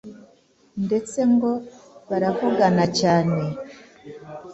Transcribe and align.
ndetse 0.85 1.19
ngo 1.33 1.51
baravugana 2.09 2.85
cyane. 2.99 3.39